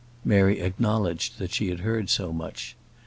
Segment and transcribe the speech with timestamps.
[0.25, 2.75] Mary acknowledged that she had heard so much.